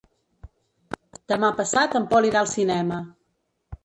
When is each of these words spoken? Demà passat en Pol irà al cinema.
Demà 1.33 1.51
passat 1.59 1.97
en 1.99 2.07
Pol 2.13 2.29
irà 2.31 2.41
al 2.41 2.49
cinema. 2.53 2.99